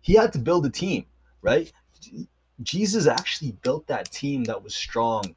He 0.00 0.14
had 0.14 0.32
to 0.32 0.38
build 0.38 0.66
a 0.66 0.70
team, 0.70 1.06
right? 1.42 1.72
Jesus 2.62 3.06
actually 3.06 3.52
built 3.62 3.86
that 3.86 4.10
team 4.10 4.44
that 4.44 4.62
was 4.62 4.74
strong. 4.74 5.34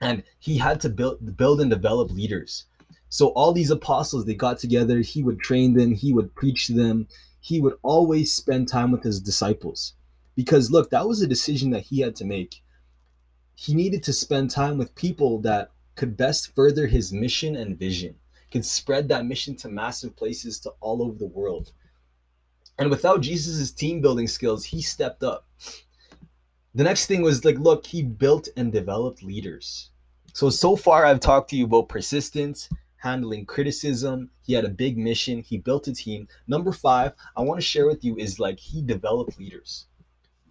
And 0.00 0.22
he 0.38 0.58
had 0.58 0.80
to 0.82 0.88
build 0.88 1.36
build 1.36 1.60
and 1.60 1.70
develop 1.70 2.10
leaders. 2.10 2.66
So 3.08 3.28
all 3.28 3.52
these 3.52 3.70
apostles, 3.70 4.24
they 4.24 4.34
got 4.34 4.58
together, 4.58 5.00
he 5.00 5.22
would 5.22 5.40
train 5.40 5.74
them, 5.74 5.92
he 5.92 6.12
would 6.12 6.34
preach 6.34 6.66
to 6.66 6.74
them, 6.74 7.08
he 7.40 7.60
would 7.60 7.78
always 7.82 8.32
spend 8.32 8.68
time 8.68 8.90
with 8.90 9.04
his 9.04 9.20
disciples. 9.20 9.94
Because 10.34 10.70
look, 10.70 10.90
that 10.90 11.08
was 11.08 11.22
a 11.22 11.26
decision 11.26 11.70
that 11.70 11.84
he 11.84 12.00
had 12.00 12.14
to 12.16 12.24
make. 12.24 12.62
He 13.54 13.74
needed 13.74 14.02
to 14.02 14.12
spend 14.12 14.50
time 14.50 14.76
with 14.76 14.94
people 14.94 15.38
that 15.40 15.70
could 15.96 16.16
best 16.16 16.54
further 16.54 16.86
his 16.86 17.12
mission 17.12 17.56
and 17.56 17.78
vision, 17.78 18.14
could 18.52 18.64
spread 18.64 19.08
that 19.08 19.26
mission 19.26 19.56
to 19.56 19.68
massive 19.68 20.14
places 20.14 20.60
to 20.60 20.70
all 20.80 21.02
over 21.02 21.18
the 21.18 21.26
world. 21.26 21.72
And 22.78 22.90
without 22.90 23.22
Jesus' 23.22 23.72
team 23.72 24.00
building 24.00 24.28
skills, 24.28 24.64
he 24.64 24.82
stepped 24.82 25.22
up. 25.22 25.48
The 26.74 26.84
next 26.84 27.06
thing 27.06 27.22
was 27.22 27.44
like, 27.44 27.58
look, 27.58 27.86
he 27.86 28.02
built 28.02 28.48
and 28.56 28.70
developed 28.70 29.22
leaders. 29.22 29.90
So, 30.34 30.50
so 30.50 30.76
far, 30.76 31.06
I've 31.06 31.20
talked 31.20 31.48
to 31.50 31.56
you 31.56 31.64
about 31.64 31.88
persistence, 31.88 32.68
handling 32.98 33.46
criticism. 33.46 34.28
He 34.42 34.52
had 34.52 34.66
a 34.66 34.68
big 34.68 34.98
mission. 34.98 35.40
He 35.40 35.56
built 35.56 35.88
a 35.88 35.94
team. 35.94 36.28
Number 36.46 36.72
five, 36.72 37.12
I 37.34 37.40
want 37.40 37.58
to 37.58 37.66
share 37.66 37.86
with 37.86 38.04
you 38.04 38.18
is 38.18 38.38
like 38.38 38.60
he 38.60 38.82
developed 38.82 39.38
leaders. 39.38 39.86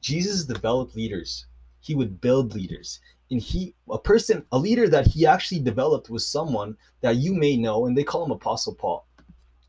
Jesus 0.02 0.46
developed 0.46 0.96
leaders. 0.96 1.46
He 1.82 1.94
would 1.94 2.20
build 2.20 2.56
leaders. 2.56 3.00
And 3.32 3.42
he, 3.42 3.74
a 3.90 3.98
person, 3.98 4.46
a 4.52 4.58
leader 4.58 4.88
that 4.88 5.08
he 5.08 5.26
actually 5.26 5.60
developed 5.60 6.10
was 6.10 6.28
someone 6.28 6.78
that 7.02 7.16
you 7.16 7.34
may 7.34 7.58
know, 7.58 7.86
and 7.88 7.98
they 7.98 8.04
call 8.04 8.24
him 8.24 8.32
Apostle 8.32 8.76
Paul. 8.76 9.06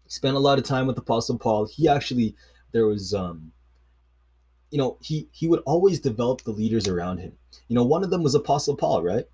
He 0.05 0.11
spent 0.11 0.37
a 0.37 0.41
lot 0.41 0.59
of 0.59 0.65
time 0.65 0.87
with 0.87 0.99
Apostle 0.99 1.39
Paul. 1.39 1.67
He 1.67 1.89
actually, 1.89 2.37
there 2.73 2.87
was, 2.87 3.15
um, 3.15 3.51
you 4.71 4.79
know, 4.79 4.99
he 5.01 5.29
he 5.33 5.49
would 5.49 5.61
always 5.61 6.01
develop 6.01 6.43
the 6.43 6.51
leaders 6.51 6.87
around 6.87 7.19
him. 7.19 7.33
You 7.69 7.75
know, 7.75 7.85
one 7.85 8.05
of 8.05 8.11
them 8.11 8.23
was 8.23 8.35
Apostle 8.35 8.77
Paul, 8.77 9.03
right? 9.03 9.27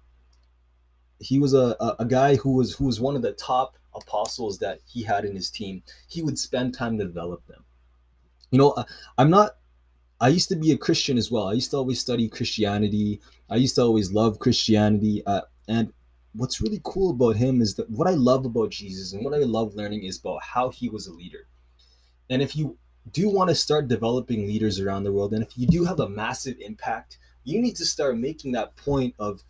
he 1.23 1.39
was 1.39 1.55
a, 1.55 1.77
a, 1.81 1.97
a 2.01 2.05
guy 2.05 2.37
who 2.37 2.53
was 2.53 2.75
who 2.75 2.85
was 2.85 3.01
one 3.01 3.17
of 3.17 3.23
the 3.23 3.33
top 3.33 3.77
apostles 3.95 4.59
that 4.59 4.81
he 4.87 5.03
had 5.03 5.25
in 5.25 5.35
his 5.35 5.51
team. 5.51 5.83
He 6.09 6.23
would 6.23 6.39
spend 6.39 6.75
time 6.75 6.99
to 6.99 7.05
develop 7.05 7.47
them. 7.47 7.65
You 8.51 8.59
know, 8.59 8.85
I'm 9.17 9.31
not 9.31 9.57
I 10.21 10.29
used 10.29 10.49
to 10.51 10.57
be 10.57 10.73
a 10.73 10.79
Christian 10.79 11.17
as 11.17 11.31
well. 11.31 11.49
I 11.49 11.55
used 11.55 11.71
to 11.71 11.77
always 11.77 12.01
study 12.01 12.29
Christianity. 12.29 13.21
I 13.53 13.57
used 13.57 13.75
to 13.75 13.83
always 13.83 14.13
love 14.13 14.39
Christianity. 14.39 15.23
Uh, 15.27 15.43
and 15.69 15.93
what's 16.33 16.63
really 16.63 16.81
cool 16.85 17.11
about 17.11 17.37
him 17.37 17.61
is 17.61 17.75
that 17.75 17.91
what 17.91 18.09
I 18.09 18.13
love 18.13 18.47
about 18.47 18.71
Jesus 18.71 19.13
and 19.13 19.23
what 19.23 19.35
I 19.35 19.45
love 19.45 19.75
learning 19.75 20.05
is 20.05 20.19
about 20.19 20.43
how 20.43 20.71
he 20.71 20.89
was 20.89 21.07
a 21.07 21.13
leader. 21.13 21.47
And 22.31 22.41
if 22.41 22.57
you 22.57 22.79
do 23.11 23.29
want 23.29 23.51
to 23.51 23.55
start 23.55 23.89
developing 23.89 24.47
leaders 24.47 24.81
around 24.81 25.05
the 25.05 25.13
world, 25.13 25.35
and 25.35 25.43
if 25.43 25.59
you 25.59 25.67
do 25.67 25.85
have 25.85 26.01
a 26.01 26.09
massive 26.09 26.57
impact, 26.61 27.19
you 27.45 27.61
need 27.61 27.77
to 27.77 27.85
start 27.85 28.17
making 28.17 28.53
that 28.53 28.75
point 28.77 29.15
of 29.19 29.43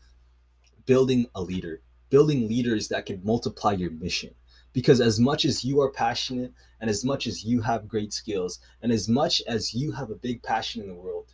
building 0.84 1.26
a 1.36 1.40
leader, 1.40 1.80
building 2.10 2.48
leaders 2.48 2.88
that 2.88 3.06
can 3.06 3.20
multiply 3.22 3.70
your 3.70 3.92
mission. 3.92 4.34
Because 4.72 5.00
as 5.00 5.20
much 5.20 5.44
as 5.44 5.64
you 5.64 5.80
are 5.80 5.92
passionate 5.92 6.52
and 6.80 6.90
as 6.90 7.04
much 7.04 7.28
as 7.28 7.44
you 7.44 7.60
have 7.60 7.86
great 7.86 8.12
skills 8.12 8.58
and 8.82 8.90
as 8.90 9.08
much 9.08 9.42
as 9.46 9.74
you 9.74 9.92
have 9.92 10.10
a 10.10 10.16
big 10.16 10.42
passion 10.42 10.82
in 10.82 10.88
the 10.88 10.94
world, 10.94 11.28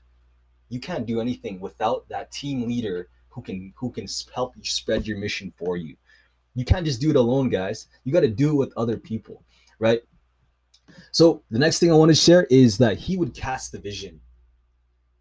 you 0.69 0.81
can't 0.81 1.07
do 1.07 1.21
anything 1.21 1.61
without 1.61 2.09
that 2.09 2.31
team 2.31 2.67
leader 2.67 3.09
who 3.29 3.43
can 3.43 3.73
who 3.77 3.91
can 3.91 4.07
help 4.35 4.57
you 4.57 4.65
spread 4.65 5.07
your 5.07 5.19
mission 5.19 5.53
for 5.57 5.77
you. 5.77 5.97
You 6.55 6.65
can't 6.65 6.85
just 6.85 7.01
do 7.01 7.11
it 7.11 7.17
alone, 7.17 7.49
guys. 7.49 7.87
You 8.05 8.13
got 8.13 8.21
to 8.21 8.29
do 8.29 8.51
it 8.51 8.55
with 8.55 8.73
other 8.77 8.97
people, 8.97 9.45
right? 9.79 10.03
So 11.13 11.43
the 11.51 11.59
next 11.59 11.79
thing 11.79 11.93
I 11.93 11.97
want 11.97 12.11
to 12.11 12.15
share 12.15 12.45
is 12.51 12.79
that 12.79 12.99
he 12.99 13.17
would 13.17 13.35
cast 13.35 13.73
the 13.73 13.79
vision. 13.79 14.21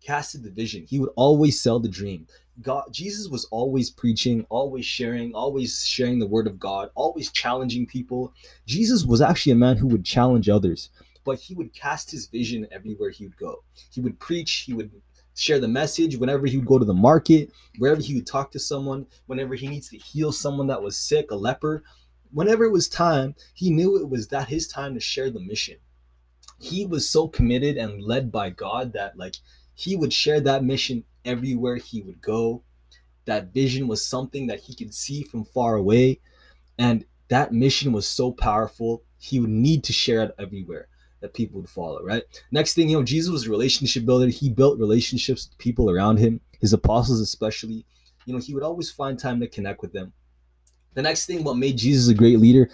Casted 0.01 0.43
the 0.43 0.51
vision. 0.51 0.85
He 0.87 0.99
would 0.99 1.11
always 1.15 1.59
sell 1.59 1.79
the 1.79 1.89
dream. 1.89 2.27
God, 2.61 2.85
Jesus 2.91 3.27
was 3.27 3.45
always 3.51 3.91
preaching, 3.91 4.45
always 4.49 4.85
sharing, 4.85 5.33
always 5.33 5.85
sharing 5.85 6.17
the 6.17 6.25
word 6.25 6.47
of 6.47 6.57
God, 6.57 6.89
always 6.95 7.31
challenging 7.31 7.85
people. 7.85 8.33
Jesus 8.65 9.05
was 9.05 9.21
actually 9.21 9.51
a 9.51 9.55
man 9.55 9.77
who 9.77 9.87
would 9.87 10.05
challenge 10.05 10.49
others, 10.49 10.89
but 11.23 11.39
he 11.39 11.53
would 11.53 11.73
cast 11.73 12.09
his 12.09 12.25
vision 12.25 12.65
everywhere 12.71 13.11
he 13.11 13.25
would 13.25 13.37
go. 13.37 13.63
He 13.91 14.01
would 14.01 14.19
preach, 14.19 14.63
he 14.65 14.73
would 14.73 14.91
share 15.37 15.59
the 15.59 15.67
message 15.67 16.17
whenever 16.17 16.47
he 16.47 16.57
would 16.57 16.65
go 16.65 16.79
to 16.79 16.85
the 16.85 16.93
market, 16.93 17.51
wherever 17.77 18.01
he 18.01 18.15
would 18.15 18.25
talk 18.25 18.51
to 18.51 18.59
someone, 18.59 19.05
whenever 19.27 19.53
he 19.53 19.67
needs 19.67 19.87
to 19.89 19.97
heal 19.97 20.31
someone 20.31 20.67
that 20.67 20.81
was 20.81 20.97
sick, 20.97 21.29
a 21.29 21.35
leper. 21.35 21.83
Whenever 22.31 22.65
it 22.65 22.71
was 22.71 22.89
time, 22.89 23.35
he 23.53 23.69
knew 23.69 24.01
it 24.01 24.09
was 24.09 24.27
that 24.29 24.47
his 24.47 24.67
time 24.67 24.95
to 24.95 24.99
share 24.99 25.29
the 25.29 25.39
mission. 25.39 25.77
He 26.59 26.87
was 26.87 27.07
so 27.07 27.27
committed 27.27 27.77
and 27.77 28.01
led 28.01 28.31
by 28.31 28.49
God 28.49 28.93
that 28.93 29.15
like 29.15 29.35
he 29.75 29.95
would 29.95 30.11
share 30.11 30.41
that 30.41 30.63
mission 30.63 31.03
everywhere 31.23 31.75
he 31.75 32.01
would 32.01 32.19
go. 32.19 32.63
That 33.25 33.53
vision 33.53 33.87
was 33.87 34.05
something 34.05 34.47
that 34.47 34.61
he 34.61 34.75
could 34.75 34.93
see 34.93 35.21
from 35.21 35.45
far 35.45 35.75
away. 35.75 36.19
And 36.79 37.05
that 37.27 37.53
mission 37.53 37.91
was 37.91 38.07
so 38.07 38.31
powerful, 38.31 39.03
he 39.19 39.39
would 39.39 39.51
need 39.51 39.83
to 39.83 39.93
share 39.93 40.23
it 40.23 40.35
everywhere 40.39 40.87
that 41.21 41.33
people 41.33 41.59
would 41.59 41.69
follow, 41.69 42.03
right? 42.03 42.23
Next 42.51 42.73
thing, 42.73 42.89
you 42.89 42.97
know, 42.97 43.03
Jesus 43.03 43.31
was 43.31 43.47
a 43.47 43.49
relationship 43.49 44.05
builder. 44.05 44.27
He 44.27 44.49
built 44.49 44.79
relationships 44.79 45.47
with 45.49 45.57
people 45.57 45.89
around 45.89 46.17
him, 46.17 46.39
his 46.59 46.73
apostles 46.73 47.19
especially. 47.19 47.85
You 48.25 48.33
know, 48.33 48.39
he 48.39 48.53
would 48.53 48.63
always 48.63 48.91
find 48.91 49.17
time 49.17 49.39
to 49.39 49.47
connect 49.47 49.81
with 49.81 49.93
them. 49.93 50.13
The 50.93 51.01
next 51.01 51.25
thing, 51.25 51.43
what 51.43 51.57
made 51.57 51.77
Jesus 51.77 52.07
a 52.07 52.13
great 52.13 52.39
leader 52.39 52.69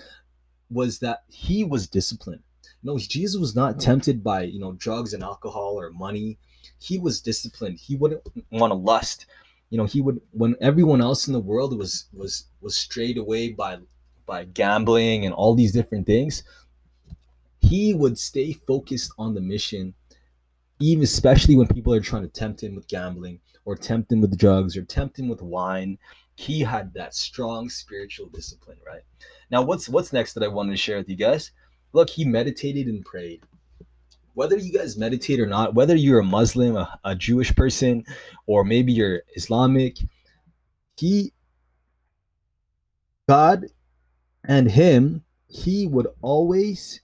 was 0.69 0.99
that 0.99 1.23
he 1.29 1.63
was 1.63 1.87
disciplined. 1.87 2.43
No, 2.81 2.97
Jesus 2.97 3.39
was 3.39 3.55
not 3.55 3.73
hmm. 3.75 3.79
tempted 3.79 4.23
by, 4.23 4.43
you 4.43 4.59
know, 4.59 4.73
drugs 4.73 5.13
and 5.13 5.23
alcohol 5.23 5.79
or 5.79 5.89
money 5.91 6.37
he 6.79 6.97
was 6.97 7.21
disciplined. 7.21 7.79
He 7.79 7.95
wouldn't 7.95 8.21
want 8.51 8.71
to 8.71 8.75
lust. 8.75 9.25
You 9.69 9.77
know, 9.77 9.85
he 9.85 10.01
would 10.01 10.21
when 10.31 10.55
everyone 10.61 11.01
else 11.01 11.27
in 11.27 11.33
the 11.33 11.39
world 11.39 11.77
was 11.77 12.05
was 12.13 12.45
was 12.61 12.75
strayed 12.75 13.17
away 13.17 13.51
by 13.51 13.77
by 14.25 14.45
gambling 14.45 15.25
and 15.25 15.33
all 15.33 15.55
these 15.55 15.71
different 15.71 16.05
things. 16.05 16.43
He 17.73 17.95
would 17.95 18.19
stay 18.19 18.53
focused 18.53 19.13
on 19.17 19.33
the 19.33 19.41
mission, 19.41 19.95
even 20.79 21.03
especially 21.03 21.55
when 21.55 21.65
people 21.65 21.91
are 21.91 21.99
trying 21.99 22.21
to 22.21 22.27
tempt 22.27 22.61
him 22.61 22.75
with 22.75 22.87
gambling 22.87 23.39
or 23.65 23.75
tempt 23.75 24.11
him 24.11 24.21
with 24.21 24.37
drugs 24.37 24.77
or 24.77 24.83
tempt 24.83 25.17
him 25.17 25.27
with 25.27 25.41
wine. 25.41 25.97
He 26.35 26.59
had 26.59 26.93
that 26.93 27.15
strong 27.15 27.69
spiritual 27.69 28.29
discipline, 28.29 28.77
right? 28.85 29.01
Now, 29.49 29.63
what's 29.63 29.89
what's 29.89 30.13
next 30.13 30.33
that 30.33 30.43
I 30.43 30.49
wanted 30.49 30.69
to 30.69 30.77
share 30.77 30.97
with 30.97 31.09
you 31.09 31.15
guys? 31.15 31.49
Look, 31.93 32.11
he 32.11 32.25
meditated 32.25 32.85
and 32.85 33.03
prayed 33.03 33.41
whether 34.35 34.55
you 34.55 34.71
guys 34.71 34.95
meditate 34.95 35.39
or 35.39 35.47
not, 35.47 35.73
whether 35.73 35.95
you're 35.95 36.19
a 36.19 36.23
Muslim, 36.23 36.75
a, 36.75 36.99
a 37.03 37.15
Jewish 37.15 37.55
person, 37.55 38.05
or 38.45 38.63
maybe 38.63 38.93
you're 38.93 39.23
Islamic, 39.35 39.97
he, 40.95 41.33
God, 43.27 43.65
and 44.43 44.69
him, 44.69 45.23
he 45.47 45.87
would 45.87 46.05
always 46.21 47.01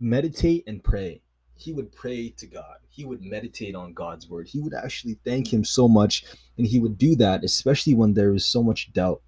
meditate 0.00 0.64
and 0.66 0.82
pray. 0.82 1.22
He 1.56 1.72
would 1.72 1.92
pray 1.92 2.30
to 2.30 2.46
God. 2.46 2.76
He 2.88 3.04
would 3.04 3.22
meditate 3.22 3.74
on 3.74 3.92
God's 3.92 4.28
word. 4.28 4.48
He 4.48 4.60
would 4.60 4.74
actually 4.74 5.18
thank 5.24 5.52
him 5.52 5.64
so 5.64 5.88
much. 5.88 6.24
And 6.58 6.66
he 6.66 6.78
would 6.80 6.98
do 6.98 7.14
that, 7.16 7.44
especially 7.44 7.94
when 7.94 8.14
there 8.14 8.34
is 8.34 8.44
so 8.44 8.62
much 8.62 8.92
doubt, 8.92 9.22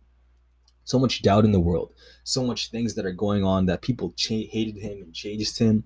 so 0.84 0.98
much 0.98 1.22
doubt 1.22 1.44
in 1.44 1.52
the 1.52 1.60
world, 1.60 1.94
so 2.24 2.44
much 2.44 2.70
things 2.70 2.94
that 2.94 3.06
are 3.06 3.12
going 3.12 3.44
on 3.44 3.66
that 3.66 3.82
people 3.82 4.12
cha- 4.16 4.48
hated 4.50 4.76
him 4.76 5.02
and 5.02 5.14
changed 5.14 5.58
him 5.58 5.84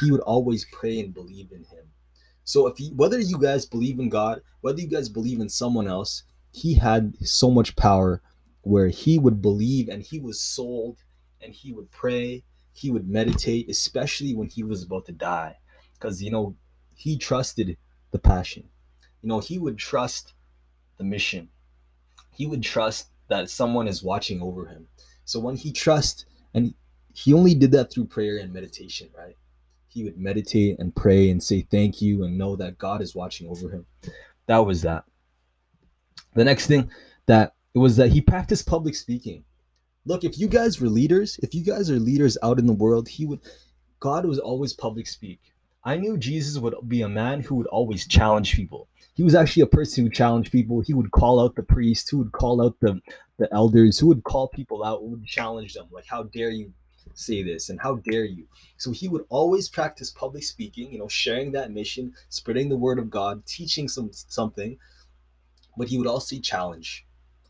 he 0.00 0.10
would 0.10 0.20
always 0.20 0.66
pray 0.66 1.00
and 1.00 1.14
believe 1.14 1.50
in 1.52 1.64
him. 1.64 1.86
So 2.44 2.66
if 2.66 2.78
he, 2.78 2.90
whether 2.90 3.18
you 3.18 3.38
guys 3.38 3.66
believe 3.66 3.98
in 3.98 4.08
God, 4.08 4.40
whether 4.60 4.80
you 4.80 4.88
guys 4.88 5.08
believe 5.08 5.40
in 5.40 5.48
someone 5.48 5.86
else, 5.86 6.22
he 6.52 6.74
had 6.74 7.14
so 7.26 7.50
much 7.50 7.76
power 7.76 8.22
where 8.62 8.88
he 8.88 9.18
would 9.18 9.42
believe 9.42 9.88
and 9.88 10.02
he 10.02 10.18
was 10.18 10.40
sold 10.40 10.98
and 11.40 11.52
he 11.52 11.72
would 11.72 11.90
pray, 11.90 12.44
he 12.78 12.90
would 12.90 13.08
meditate, 13.08 13.68
especially 13.68 14.34
when 14.34 14.48
he 14.48 14.62
was 14.62 14.82
about 14.82 15.06
to 15.06 15.12
die. 15.12 15.56
Because 15.94 16.22
you 16.22 16.30
know, 16.30 16.56
he 16.94 17.18
trusted 17.18 17.76
the 18.12 18.18
passion. 18.18 18.64
You 19.22 19.28
know, 19.28 19.40
he 19.40 19.58
would 19.58 19.78
trust 19.78 20.34
the 20.96 21.04
mission. 21.04 21.48
He 22.32 22.46
would 22.46 22.62
trust 22.62 23.08
that 23.28 23.50
someone 23.50 23.88
is 23.88 24.02
watching 24.02 24.40
over 24.40 24.66
him. 24.66 24.86
So 25.24 25.40
when 25.40 25.56
he 25.56 25.72
trusts 25.72 26.24
and 26.54 26.74
he 27.12 27.34
only 27.34 27.54
did 27.54 27.72
that 27.72 27.92
through 27.92 28.06
prayer 28.06 28.38
and 28.38 28.52
meditation, 28.52 29.08
right? 29.16 29.34
he 29.88 30.04
would 30.04 30.18
meditate 30.18 30.78
and 30.78 30.94
pray 30.94 31.30
and 31.30 31.42
say 31.42 31.62
thank 31.62 32.00
you 32.00 32.24
and 32.24 32.38
know 32.38 32.54
that 32.56 32.78
God 32.78 33.02
is 33.02 33.14
watching 33.14 33.48
over 33.48 33.70
him. 33.70 33.86
That 34.46 34.58
was 34.58 34.82
that. 34.82 35.04
The 36.34 36.44
next 36.44 36.66
thing 36.66 36.90
that 37.26 37.54
it 37.74 37.78
was 37.78 37.96
that 37.96 38.10
he 38.12 38.20
practiced 38.20 38.66
public 38.66 38.94
speaking. 38.94 39.44
Look, 40.08 40.24
if 40.24 40.38
you 40.38 40.48
guys 40.48 40.80
were 40.80 40.88
leaders, 40.88 41.38
if 41.42 41.54
you 41.54 41.62
guys 41.62 41.90
are 41.90 41.98
leaders 41.98 42.38
out 42.42 42.58
in 42.58 42.64
the 42.64 42.72
world, 42.72 43.06
he 43.08 43.26
would 43.26 43.40
God 44.00 44.24
was 44.24 44.38
always 44.38 44.72
public 44.72 45.06
speak. 45.06 45.38
I 45.84 45.96
knew 45.96 46.16
Jesus 46.16 46.56
would 46.56 46.74
be 46.88 47.02
a 47.02 47.08
man 47.10 47.42
who 47.42 47.56
would 47.56 47.66
always 47.66 48.06
challenge 48.06 48.54
people. 48.54 48.88
He 49.12 49.22
was 49.22 49.34
actually 49.34 49.64
a 49.64 49.66
person 49.66 50.04
who 50.04 50.10
challenged 50.10 50.50
people. 50.50 50.80
He 50.80 50.94
would 50.94 51.10
call 51.10 51.38
out 51.38 51.56
the 51.56 51.62
priest, 51.62 52.08
who 52.10 52.18
would 52.18 52.32
call 52.32 52.62
out 52.62 52.80
the, 52.80 53.02
the 53.38 53.52
elders, 53.52 53.98
who 53.98 54.06
would 54.06 54.24
call 54.24 54.48
people 54.48 54.82
out, 54.82 55.00
who 55.00 55.08
would 55.08 55.26
challenge 55.26 55.74
them, 55.74 55.88
like, 55.90 56.06
how 56.06 56.22
dare 56.22 56.50
you 56.50 56.72
say 57.12 57.42
this 57.42 57.68
and 57.68 57.80
how 57.80 57.96
dare 57.96 58.24
you 58.24 58.46
so 58.76 58.92
he 58.92 59.08
would 59.08 59.24
always 59.28 59.68
practice 59.68 60.10
public 60.10 60.44
speaking 60.44 60.92
you 60.92 60.98
know 60.98 61.08
sharing 61.08 61.50
that 61.50 61.72
mission 61.72 62.12
spreading 62.28 62.68
the 62.68 62.76
word 62.76 62.98
of 62.98 63.10
god 63.10 63.44
teaching 63.44 63.88
some 63.88 64.10
something 64.12 64.78
but 65.76 65.88
he 65.88 65.98
would 65.98 66.06
also 66.06 66.38
challenge 66.38 67.07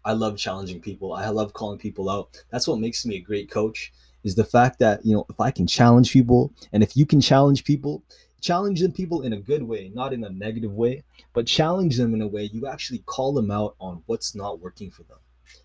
i 0.09 0.13
love 0.13 0.37
challenging 0.37 0.81
people 0.81 1.13
i 1.13 1.29
love 1.29 1.53
calling 1.53 1.79
people 1.79 2.11
out 2.11 2.43
that's 2.51 2.67
what 2.67 2.81
makes 2.81 3.05
me 3.07 3.17
a 3.17 3.21
great 3.21 3.51
coach 3.51 3.93
is 4.25 4.35
the 4.35 4.45
fact 4.45 4.79
that 4.79 5.05
you 5.05 5.15
know 5.15 5.25
if 5.31 5.41
i 5.41 5.51
can 5.51 5.67
challenge 5.67 6.13
people 6.13 6.53
and 6.73 6.83
if 6.83 6.97
you 6.97 7.07
can 7.07 7.21
challenge 7.21 7.65
people 7.65 8.03
challenge 8.41 8.81
them 8.81 8.93
people 8.93 9.23
in 9.23 9.33
a 9.33 9.41
good 9.41 9.63
way 9.63 9.91
not 9.95 10.13
in 10.13 10.25
a 10.25 10.31
negative 10.31 10.73
way 10.73 11.03
but 11.33 11.47
challenge 11.47 11.97
them 11.97 12.15
in 12.15 12.23
a 12.23 12.27
way 12.27 12.45
you 12.53 12.67
actually 12.67 13.03
call 13.07 13.33
them 13.33 13.51
out 13.51 13.75
on 13.81 14.03
what's 14.07 14.35
not 14.35 14.61
working 14.61 14.91
for 14.91 15.03
them 15.05 15.19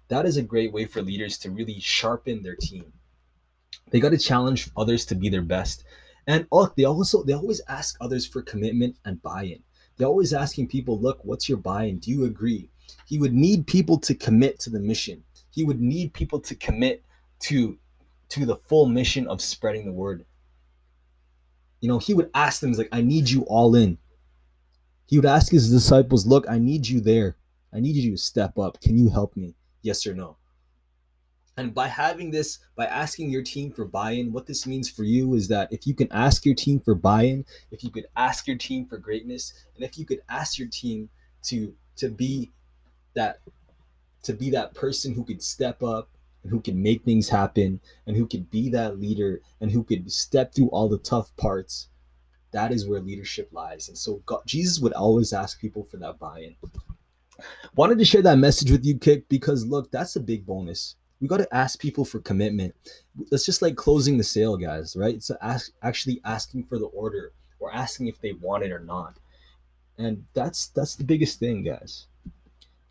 that 0.07 0.25
is 0.25 0.37
a 0.37 0.43
great 0.43 0.71
way 0.71 0.85
for 0.85 1.01
leaders 1.01 1.37
to 1.37 1.51
really 1.51 1.79
sharpen 1.79 2.41
their 2.41 2.55
team 2.55 2.91
they 3.91 3.99
got 3.99 4.09
to 4.09 4.17
challenge 4.17 4.69
others 4.75 5.05
to 5.05 5.15
be 5.15 5.29
their 5.29 5.41
best. 5.41 5.83
And 6.27 6.47
look, 6.51 6.75
they 6.75 6.85
also 6.85 7.23
they 7.23 7.33
always 7.33 7.61
ask 7.67 7.95
others 8.01 8.25
for 8.25 8.41
commitment 8.41 8.95
and 9.05 9.21
buy-in. 9.21 9.61
They're 9.97 10.07
always 10.07 10.33
asking 10.33 10.69
people, 10.69 10.99
look, 10.99 11.23
what's 11.23 11.47
your 11.47 11.59
buy-in? 11.59 11.99
Do 11.99 12.09
you 12.09 12.25
agree? 12.25 12.69
He 13.05 13.17
would 13.17 13.33
need 13.33 13.67
people 13.67 13.97
to 13.99 14.15
commit 14.15 14.59
to 14.59 14.69
the 14.69 14.79
mission. 14.79 15.23
He 15.51 15.63
would 15.63 15.81
need 15.81 16.13
people 16.13 16.39
to 16.41 16.55
commit 16.55 17.03
to 17.41 17.77
to 18.29 18.45
the 18.45 18.55
full 18.55 18.87
mission 18.87 19.27
of 19.27 19.41
spreading 19.41 19.85
the 19.85 19.91
word. 19.91 20.25
You 21.81 21.89
know, 21.89 21.99
he 21.99 22.13
would 22.13 22.31
ask 22.33 22.61
them, 22.61 22.69
he's 22.69 22.79
like, 22.79 22.89
I 22.91 23.01
need 23.01 23.29
you 23.29 23.43
all 23.43 23.75
in. 23.75 23.97
He 25.05 25.17
would 25.17 25.25
ask 25.25 25.51
his 25.51 25.69
disciples, 25.69 26.25
Look, 26.25 26.45
I 26.49 26.57
need 26.57 26.87
you 26.87 27.01
there. 27.01 27.35
I 27.73 27.79
need 27.79 27.95
you 27.95 28.11
to 28.11 28.17
step 28.17 28.57
up. 28.57 28.81
Can 28.81 28.97
you 28.97 29.09
help 29.09 29.35
me? 29.35 29.55
Yes 29.81 30.07
or 30.07 30.15
no? 30.15 30.37
And 31.55 31.73
by 31.73 31.87
having 31.87 32.31
this, 32.31 32.59
by 32.75 32.85
asking 32.85 33.29
your 33.29 33.43
team 33.43 33.71
for 33.71 33.85
buy 33.85 34.11
in, 34.11 34.31
what 34.31 34.47
this 34.47 34.65
means 34.65 34.89
for 34.89 35.03
you 35.03 35.35
is 35.35 35.47
that 35.49 35.71
if 35.71 35.85
you 35.85 35.93
can 35.93 36.11
ask 36.11 36.45
your 36.45 36.55
team 36.55 36.79
for 36.79 36.95
buy 36.95 37.23
in, 37.23 37.45
if 37.69 37.83
you 37.83 37.91
could 37.91 38.07
ask 38.15 38.47
your 38.47 38.57
team 38.57 38.87
for 38.87 38.97
greatness, 38.97 39.53
and 39.75 39.83
if 39.83 39.97
you 39.97 40.05
could 40.05 40.21
ask 40.29 40.57
your 40.57 40.69
team 40.69 41.09
to 41.43 41.75
to 41.97 42.09
be 42.09 42.51
that 43.15 43.39
to 44.23 44.33
be 44.33 44.49
that 44.51 44.73
person 44.73 45.13
who 45.13 45.23
could 45.23 45.41
step 45.41 45.83
up 45.83 46.09
and 46.43 46.51
who 46.51 46.61
can 46.61 46.81
make 46.81 47.03
things 47.03 47.29
happen 47.29 47.79
and 48.07 48.15
who 48.15 48.27
could 48.27 48.49
be 48.49 48.69
that 48.69 48.99
leader 48.99 49.41
and 49.61 49.71
who 49.71 49.83
could 49.83 50.11
step 50.11 50.53
through 50.53 50.69
all 50.69 50.89
the 50.89 50.97
tough 50.99 51.35
parts 51.37 51.89
that 52.53 52.71
is 52.71 52.87
where 52.87 53.01
leadership 53.01 53.49
lies. 53.51 53.89
And 53.89 53.97
so 53.97 54.21
God, 54.25 54.41
jesus 54.45 54.79
would 54.79 54.93
always 54.93 55.33
ask 55.33 55.59
people 55.59 55.83
for 55.83 55.97
that 55.97 56.19
buy-in. 56.19 56.55
Wanted 57.75 57.97
to 57.97 58.05
share 58.05 58.21
that 58.21 58.37
message 58.37 58.71
with 58.71 58.85
you 58.85 58.97
kick 58.97 59.27
because 59.27 59.65
look 59.65 59.91
that's 59.91 60.15
a 60.15 60.21
big 60.21 60.45
bonus. 60.45 60.95
We 61.19 61.27
got 61.27 61.37
to 61.37 61.55
ask 61.55 61.79
people 61.79 62.05
for 62.05 62.19
commitment. 62.19 62.75
That's 63.31 63.45
just 63.45 63.61
like 63.61 63.75
closing 63.75 64.17
the 64.17 64.23
sale 64.23 64.55
guys 64.55 64.95
right? 64.95 65.15
It's 65.15 65.31
ask, 65.41 65.71
actually 65.81 66.21
asking 66.23 66.65
for 66.65 66.77
the 66.77 66.85
order 66.85 67.33
or 67.59 67.73
asking 67.73 68.07
if 68.07 68.21
they 68.21 68.33
want 68.33 68.63
it 68.63 68.71
or 68.71 68.79
not. 68.79 69.17
And 69.97 70.25
that's 70.33 70.67
that's 70.67 70.95
the 70.95 71.03
biggest 71.03 71.39
thing 71.39 71.63
guys 71.63 72.07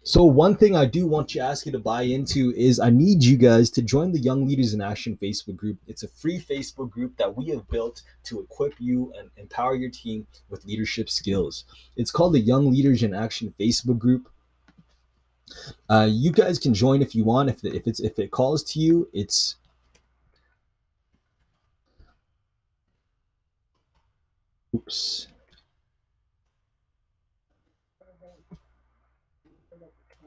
so 0.04 0.24
one 0.24 0.56
thing 0.56 0.74
I 0.74 0.84
do 0.84 1.06
want 1.06 1.28
to 1.30 1.38
ask 1.38 1.64
you 1.64 1.70
to 1.72 1.78
buy 1.78 2.02
into 2.02 2.52
is 2.56 2.80
I 2.80 2.90
need 2.90 3.22
you 3.22 3.36
guys 3.36 3.70
to 3.70 3.82
join 3.82 4.10
the 4.10 4.18
Young 4.18 4.48
Leaders 4.48 4.74
in 4.74 4.80
Action 4.80 5.16
Facebook 5.22 5.56
group. 5.56 5.78
It's 5.86 6.02
a 6.02 6.08
free 6.08 6.40
Facebook 6.40 6.90
group 6.90 7.16
that 7.18 7.36
we 7.36 7.46
have 7.50 7.68
built 7.68 8.02
to 8.24 8.40
equip 8.40 8.74
you 8.80 9.12
and 9.16 9.30
empower 9.36 9.76
your 9.76 9.90
team 9.90 10.26
with 10.50 10.64
leadership 10.64 11.08
skills. 11.08 11.64
It's 11.96 12.10
called 12.10 12.32
the 12.32 12.40
Young 12.40 12.70
Leaders 12.72 13.04
in 13.04 13.14
Action 13.14 13.54
Facebook 13.60 13.98
group. 13.98 14.28
Uh, 15.88 16.08
you 16.10 16.32
guys 16.32 16.58
can 16.58 16.74
join 16.74 17.00
if 17.00 17.14
you 17.14 17.22
want. 17.22 17.48
If, 17.48 17.64
if 17.64 17.86
it's 17.86 18.00
if 18.00 18.18
it 18.18 18.30
calls 18.32 18.64
to 18.64 18.80
you, 18.80 19.08
it's 19.12 19.56
oops. 24.74 25.28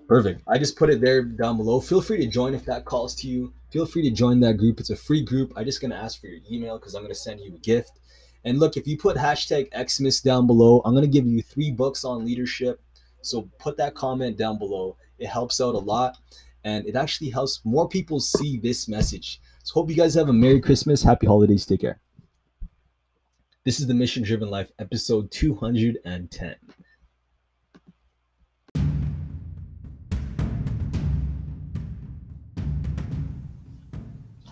Perfect. 0.07 0.41
I 0.47 0.57
just 0.59 0.75
put 0.75 0.89
it 0.89 1.01
there 1.01 1.23
down 1.23 1.57
below. 1.57 1.79
Feel 1.79 2.01
free 2.01 2.17
to 2.17 2.27
join 2.27 2.53
if 2.53 2.65
that 2.65 2.85
calls 2.85 3.15
to 3.15 3.27
you. 3.27 3.53
Feel 3.71 3.85
free 3.85 4.03
to 4.03 4.11
join 4.11 4.39
that 4.41 4.57
group. 4.57 4.79
It's 4.79 4.91
a 4.91 4.95
free 4.95 5.23
group. 5.23 5.51
I'm 5.55 5.65
just 5.65 5.81
gonna 5.81 5.95
ask 5.95 6.21
for 6.21 6.27
your 6.27 6.41
email 6.51 6.77
because 6.77 6.93
I'm 6.93 7.01
gonna 7.01 7.15
send 7.15 7.39
you 7.39 7.55
a 7.55 7.57
gift. 7.59 7.99
And 8.43 8.59
look, 8.59 8.77
if 8.77 8.87
you 8.87 8.97
put 8.97 9.17
hashtag 9.17 9.69
Xmas 9.73 10.21
down 10.21 10.45
below, 10.45 10.81
I'm 10.85 10.93
gonna 10.93 11.07
give 11.07 11.25
you 11.25 11.41
three 11.41 11.71
books 11.71 12.05
on 12.05 12.23
leadership. 12.23 12.81
So 13.21 13.49
put 13.57 13.77
that 13.77 13.95
comment 13.95 14.37
down 14.37 14.59
below. 14.59 14.97
It 15.17 15.27
helps 15.27 15.59
out 15.59 15.73
a 15.73 15.79
lot, 15.79 16.17
and 16.63 16.85
it 16.85 16.95
actually 16.95 17.31
helps 17.31 17.61
more 17.63 17.89
people 17.89 18.19
see 18.19 18.59
this 18.59 18.87
message. 18.87 19.41
So 19.63 19.73
hope 19.73 19.89
you 19.89 19.95
guys 19.95 20.13
have 20.13 20.29
a 20.29 20.33
Merry 20.33 20.61
Christmas, 20.61 21.01
Happy 21.01 21.25
Holidays. 21.25 21.65
Take 21.65 21.81
care. 21.81 21.99
This 23.63 23.79
is 23.79 23.87
the 23.87 23.95
Mission 23.95 24.21
Driven 24.21 24.51
Life, 24.51 24.71
episode 24.77 25.31
210. 25.31 26.55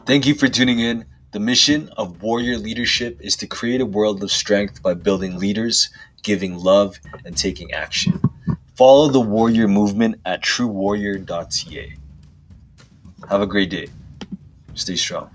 Thank 0.05 0.27
you 0.27 0.35
for 0.35 0.49
tuning 0.49 0.79
in. 0.79 1.05
The 1.31 1.39
mission 1.39 1.87
of 1.95 2.21
Warrior 2.21 2.57
Leadership 2.57 3.21
is 3.21 3.37
to 3.37 3.47
create 3.47 3.79
a 3.79 3.85
world 3.85 4.21
of 4.21 4.33
strength 4.33 4.83
by 4.83 4.95
building 4.95 5.37
leaders, 5.37 5.89
giving 6.23 6.57
love, 6.57 6.99
and 7.23 7.37
taking 7.37 7.71
action. 7.71 8.19
Follow 8.75 9.07
the 9.07 9.21
Warrior 9.21 9.69
movement 9.69 10.19
at 10.25 10.43
truewarrior.ca. 10.43 11.93
Have 13.29 13.41
a 13.41 13.47
great 13.47 13.69
day. 13.69 13.87
Stay 14.75 14.97
strong. 14.97 15.31